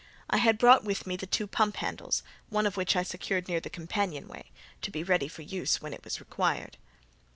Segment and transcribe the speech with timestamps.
[0.31, 3.59] I had brought with me the two pump handles, one of which I secured near
[3.59, 4.49] the companion way,
[4.81, 6.77] to be ready for use when required.